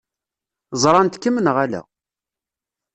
Ẓṛant-kem 0.83 1.35
neɣ 1.39 1.57
ala? 1.63 1.81